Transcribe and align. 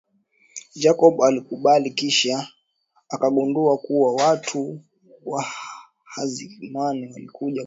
Jacob 0.75 1.21
alikubali 1.23 1.91
kisha 1.91 2.47
akagundua 3.09 3.77
kuwa 3.77 4.13
watu 4.13 4.81
wa 5.25 5.45
Hakizemana 6.13 6.99
walikuja 7.13 7.29
kumfuata 7.51 7.59